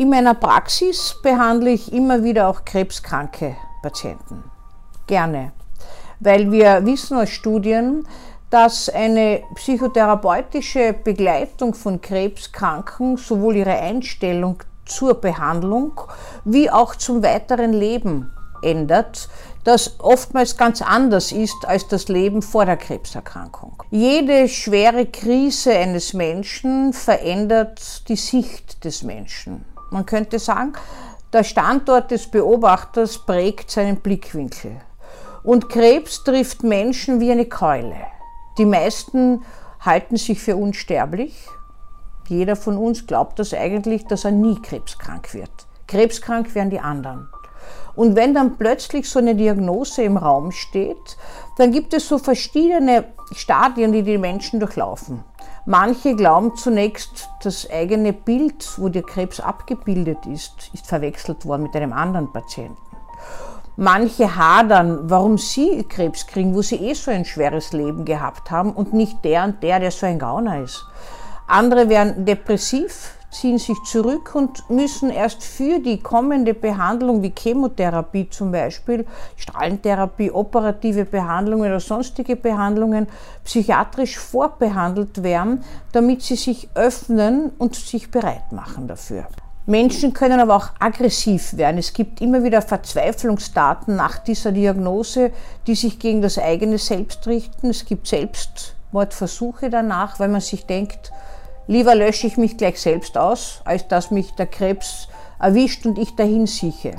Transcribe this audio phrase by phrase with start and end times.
[0.00, 4.42] In meiner Praxis behandle ich immer wieder auch krebskranke Patienten.
[5.06, 5.52] Gerne.
[6.20, 8.08] Weil wir wissen aus Studien,
[8.48, 16.00] dass eine psychotherapeutische Begleitung von Krebskranken sowohl ihre Einstellung zur Behandlung
[16.46, 18.32] wie auch zum weiteren Leben
[18.62, 19.28] ändert,
[19.64, 23.82] das oftmals ganz anders ist als das Leben vor der Krebserkrankung.
[23.90, 29.66] Jede schwere Krise eines Menschen verändert die Sicht des Menschen.
[29.90, 30.72] Man könnte sagen,
[31.32, 34.80] der Standort des Beobachters prägt seinen Blickwinkel.
[35.42, 37.96] Und Krebs trifft Menschen wie eine Keule.
[38.58, 39.44] Die meisten
[39.80, 41.46] halten sich für unsterblich.
[42.28, 45.50] Jeder von uns glaubt das eigentlich, dass er nie krebskrank wird.
[45.88, 47.28] Krebskrank werden die anderen.
[48.00, 51.18] Und wenn dann plötzlich so eine Diagnose im Raum steht,
[51.58, 55.22] dann gibt es so verschiedene Stadien, die die Menschen durchlaufen.
[55.66, 61.76] Manche glauben zunächst, das eigene Bild, wo der Krebs abgebildet ist, ist verwechselt worden mit
[61.76, 62.78] einem anderen Patienten.
[63.76, 68.72] Manche hadern, warum sie Krebs kriegen, wo sie eh so ein schweres Leben gehabt haben
[68.72, 70.86] und nicht der und der, der so ein Gauner ist.
[71.46, 78.28] Andere werden depressiv, ziehen sich zurück und müssen erst für die kommende Behandlung wie Chemotherapie
[78.28, 79.06] zum Beispiel,
[79.36, 83.06] Strahlentherapie, operative Behandlungen oder sonstige Behandlungen
[83.44, 89.26] psychiatrisch vorbehandelt werden, damit sie sich öffnen und sich bereit machen dafür.
[89.66, 91.78] Menschen können aber auch aggressiv werden.
[91.78, 95.30] Es gibt immer wieder Verzweiflungsdaten nach dieser Diagnose,
[95.66, 97.70] die sich gegen das eigene Selbst richten.
[97.70, 101.12] Es gibt Selbstmordversuche danach, weil man sich denkt,
[101.66, 105.08] lieber lösche ich mich gleich selbst aus, als dass mich der Krebs
[105.38, 106.96] erwischt und ich dahin sieche.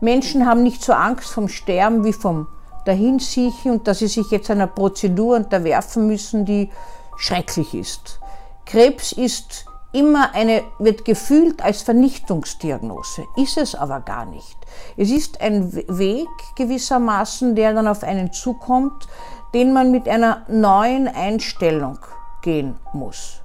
[0.00, 2.48] Menschen haben nicht so Angst vom Sterben wie vom
[2.84, 6.70] Dahinsiechen und dass sie sich jetzt einer Prozedur unterwerfen müssen, die
[7.16, 8.20] schrecklich ist.
[8.64, 14.56] Krebs ist immer eine, wird gefühlt als Vernichtungsdiagnose, ist es aber gar nicht.
[14.96, 19.08] Es ist ein Weg gewissermaßen, der dann auf einen zukommt,
[19.54, 21.98] den man mit einer neuen Einstellung
[22.42, 23.40] gehen muss.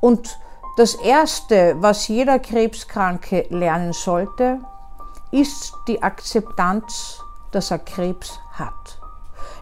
[0.00, 0.38] Und
[0.76, 4.60] das Erste, was jeder Krebskranke lernen sollte,
[5.30, 7.20] ist die Akzeptanz,
[7.52, 9.00] dass er Krebs hat.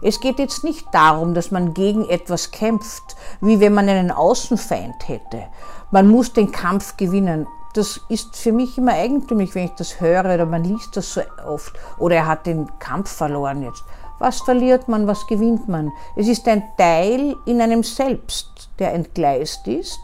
[0.00, 5.08] Es geht jetzt nicht darum, dass man gegen etwas kämpft, wie wenn man einen Außenfeind
[5.08, 5.44] hätte.
[5.90, 7.46] Man muss den Kampf gewinnen.
[7.74, 11.20] Das ist für mich immer eigentümlich, wenn ich das höre oder man liest das so
[11.46, 11.72] oft.
[11.98, 13.82] Oder er hat den Kampf verloren jetzt.
[14.18, 15.92] Was verliert man, was gewinnt man?
[16.16, 20.00] Es ist ein Teil in einem selbst, der entgleist ist,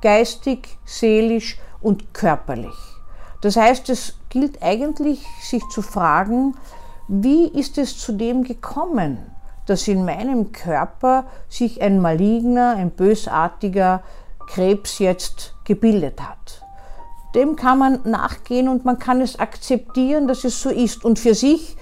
[0.00, 2.76] geistig, seelisch und körperlich.
[3.40, 6.56] Das heißt, es gilt eigentlich, sich zu fragen,
[7.08, 9.36] wie ist es zu dem gekommen?
[9.66, 14.02] dass in meinem Körper sich ein maligner, ein bösartiger
[14.46, 16.62] Krebs jetzt gebildet hat.
[17.34, 21.34] Dem kann man nachgehen und man kann es akzeptieren, dass es so ist und für
[21.34, 21.76] sich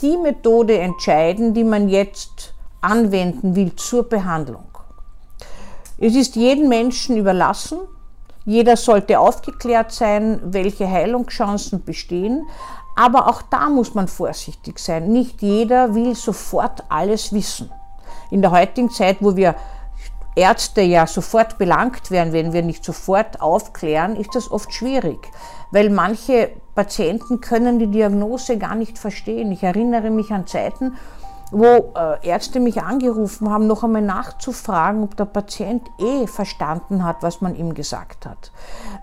[0.00, 4.64] die Methode entscheiden, die man jetzt anwenden will zur Behandlung.
[5.98, 7.78] Es ist jedem Menschen überlassen.
[8.44, 12.46] Jeder sollte aufgeklärt sein, welche Heilungschancen bestehen.
[12.96, 15.12] Aber auch da muss man vorsichtig sein.
[15.12, 17.70] Nicht jeder will sofort alles wissen.
[18.30, 19.54] In der heutigen Zeit, wo wir
[20.36, 25.18] Ärzte ja sofort belangt werden, wenn wir nicht sofort aufklären, ist das oft schwierig,
[25.70, 29.52] weil manche Patienten können die Diagnose gar nicht verstehen.
[29.52, 30.96] Ich erinnere mich an Zeiten,
[31.54, 37.22] wo äh, Ärzte mich angerufen haben, noch einmal nachzufragen, ob der Patient eh verstanden hat,
[37.22, 38.50] was man ihm gesagt hat.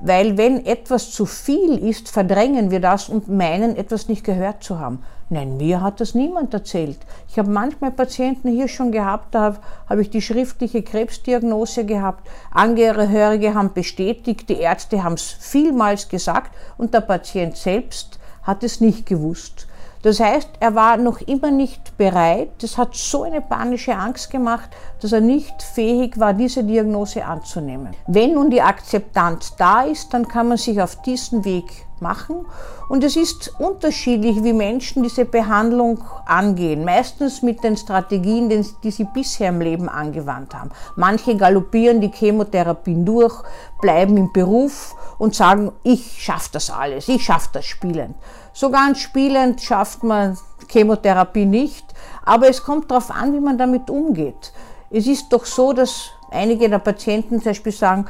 [0.01, 4.79] Weil wenn etwas zu viel ist, verdrängen wir das und meinen, etwas nicht gehört zu
[4.79, 5.03] haben.
[5.29, 6.99] Nein, mir hat das niemand erzählt.
[7.29, 9.55] Ich habe manchmal Patienten hier schon gehabt, da
[9.87, 12.27] habe ich die schriftliche Krebsdiagnose gehabt.
[12.51, 18.81] Angehörige haben bestätigt, die Ärzte haben es vielmals gesagt und der Patient selbst hat es
[18.81, 19.67] nicht gewusst.
[20.03, 22.49] Das heißt, er war noch immer nicht bereit.
[22.59, 24.69] Das hat so eine panische Angst gemacht,
[24.99, 27.95] dass er nicht fähig war, diese Diagnose anzunehmen.
[28.07, 32.45] Wenn nun die Akzeptanz da ist, dann kann man sich auf diesen Weg machen.
[32.89, 36.83] Und es ist unterschiedlich, wie Menschen diese Behandlung angehen.
[36.83, 38.49] Meistens mit den Strategien,
[38.83, 40.71] die sie bisher im Leben angewandt haben.
[40.95, 43.41] Manche galoppieren die Chemotherapien durch,
[43.79, 48.15] bleiben im Beruf und sagen, ich schaffe das alles, ich schaffe das spielend.
[48.53, 50.37] So ganz spielend schafft man
[50.67, 51.85] Chemotherapie nicht,
[52.25, 54.51] aber es kommt darauf an, wie man damit umgeht.
[54.89, 58.05] Es ist doch so, dass einige der Patienten zum Beispiel sagen,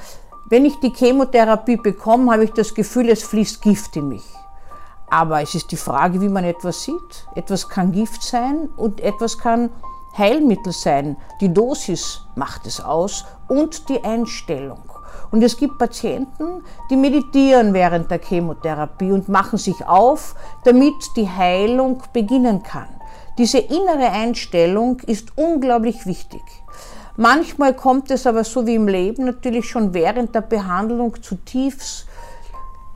[0.51, 4.25] wenn ich die Chemotherapie bekomme, habe ich das Gefühl, es fließt Gift in mich.
[5.09, 7.25] Aber es ist die Frage, wie man etwas sieht.
[7.36, 9.69] Etwas kann Gift sein und etwas kann
[10.18, 11.15] Heilmittel sein.
[11.39, 14.81] Die Dosis macht es aus und die Einstellung.
[15.31, 21.30] Und es gibt Patienten, die meditieren während der Chemotherapie und machen sich auf, damit die
[21.30, 22.89] Heilung beginnen kann.
[23.38, 26.44] Diese innere Einstellung ist unglaublich wichtig.
[27.18, 32.06] Manchmal kommt es aber so wie im Leben natürlich schon während der Behandlung zu tiefs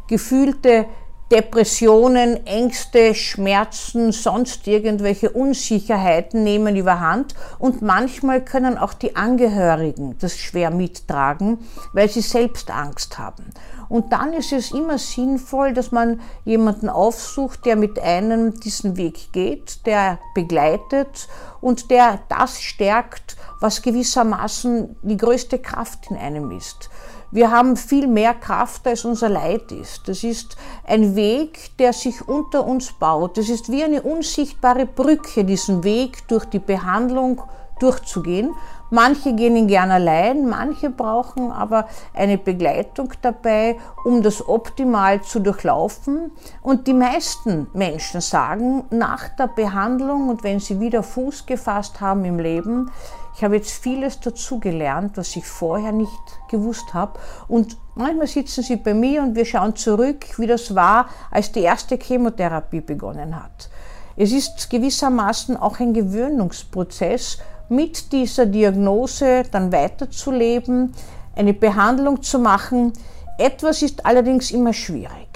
[0.07, 0.85] gefühlte
[1.31, 10.37] Depressionen, Ängste, Schmerzen, sonst irgendwelche Unsicherheiten nehmen überhand und manchmal können auch die Angehörigen das
[10.37, 11.57] schwer mittragen,
[11.93, 13.45] weil sie selbst Angst haben.
[13.89, 19.31] Und dann ist es immer sinnvoll, dass man jemanden aufsucht, der mit einem diesen Weg
[19.31, 21.27] geht, der begleitet
[21.61, 26.89] und der das stärkt, was gewissermaßen die größte Kraft in einem ist.
[27.35, 30.07] Wir haben viel mehr Kraft, als unser Leid ist.
[30.07, 30.55] Das ist
[30.87, 33.37] ein Weg, der sich unter uns baut.
[33.37, 37.41] Das ist wie eine unsichtbare Brücke, diesen Weg durch die Behandlung
[37.81, 38.55] durchzugehen.
[38.89, 45.41] Manche gehen ihn gern allein, manche brauchen aber eine Begleitung dabei, um das optimal zu
[45.41, 46.31] durchlaufen.
[46.61, 52.23] Und die meisten Menschen sagen nach der Behandlung und wenn sie wieder Fuß gefasst haben
[52.23, 52.91] im Leben,
[53.35, 56.09] ich habe jetzt vieles dazu gelernt, was ich vorher nicht
[56.49, 57.19] gewusst habe.
[57.49, 61.59] Und manchmal sitzen sie bei mir und wir schauen zurück, wie das war, als die
[61.59, 63.69] erste Chemotherapie begonnen hat.
[64.15, 70.93] Es ist gewissermaßen auch ein Gewöhnungsprozess, mit dieser Diagnose dann weiterzuleben,
[71.35, 72.93] eine Behandlung zu machen.
[73.37, 75.27] Etwas ist allerdings immer schwierig.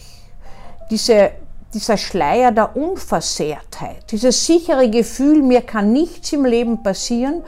[0.90, 1.31] Diese,
[1.74, 7.44] dieser Schleier der Unversehrtheit, dieses sichere Gefühl, mir kann nichts im Leben passieren,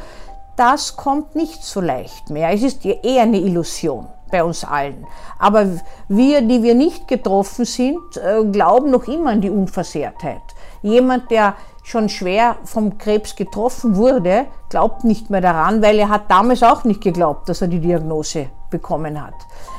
[0.61, 2.51] das kommt nicht so leicht mehr.
[2.51, 5.07] Es ist eher eine Illusion bei uns allen.
[5.39, 5.65] Aber
[6.07, 10.43] wir, die wir nicht getroffen sind, äh, glauben noch immer an die Unversehrtheit.
[10.83, 16.29] Jemand, der schon schwer vom Krebs getroffen wurde, glaubt nicht mehr daran, weil er hat
[16.29, 19.35] damals auch nicht geglaubt, dass er die Diagnose bekommen hat.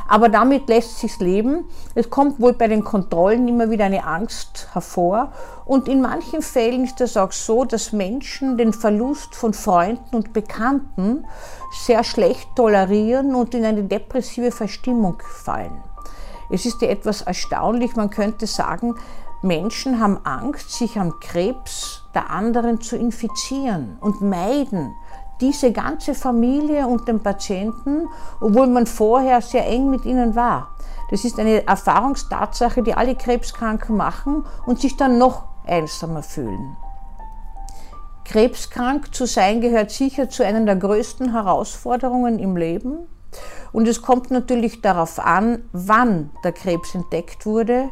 [0.09, 1.65] Aber damit lässt sich leben.
[1.97, 5.33] Es kommt wohl bei den Kontrollen immer wieder eine Angst hervor.
[5.65, 10.33] Und in manchen Fällen ist es auch so, dass Menschen den Verlust von Freunden und
[10.33, 11.27] Bekannten
[11.85, 15.83] sehr schlecht tolerieren und in eine depressive Verstimmung fallen.
[16.51, 18.95] Es ist ja etwas erstaunlich, man könnte sagen,
[19.41, 24.95] Menschen haben Angst, sich am Krebs der anderen zu infizieren und meiden
[25.43, 28.09] diese ganze Familie und den Patienten,
[28.41, 30.69] obwohl man vorher sehr eng mit ihnen war.
[31.11, 36.77] Das ist eine Erfahrungstatsache, die alle Krebskranken machen und sich dann noch einsamer fühlen.
[38.25, 43.09] Krebskrank zu sein gehört sicher zu einer der größten Herausforderungen im Leben.
[43.73, 47.91] Und es kommt natürlich darauf an, wann der Krebs entdeckt wurde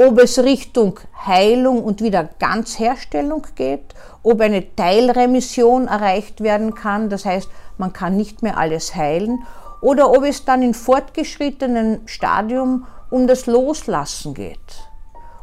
[0.00, 7.26] ob es Richtung Heilung und wieder Ganzherstellung geht, ob eine Teilremission erreicht werden kann, das
[7.26, 9.40] heißt, man kann nicht mehr alles heilen,
[9.82, 14.88] oder ob es dann in fortgeschrittenem Stadium um das Loslassen geht,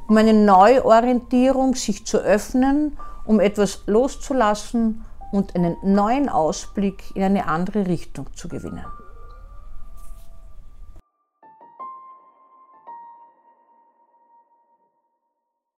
[0.08, 7.48] um eine Neuorientierung, sich zu öffnen, um etwas loszulassen und einen neuen Ausblick in eine
[7.48, 8.86] andere Richtung zu gewinnen.